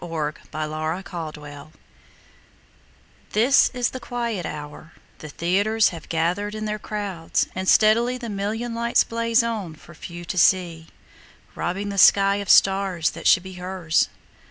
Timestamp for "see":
10.39-10.87